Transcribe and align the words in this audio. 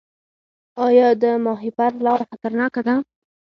آیا 0.85 1.07
د 1.21 1.23
ماهیپر 1.45 1.91
لاره 2.05 2.23
خطرناکه 2.31 2.81
ده؟ 2.87 2.95